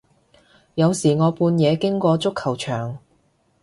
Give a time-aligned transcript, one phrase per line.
[0.73, 2.97] 有時我半夜經過足球場